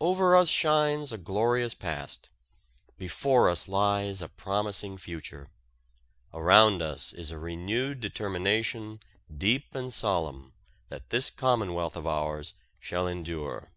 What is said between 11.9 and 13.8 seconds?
of ours shall endure.